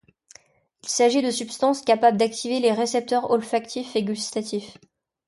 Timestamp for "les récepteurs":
2.59-3.29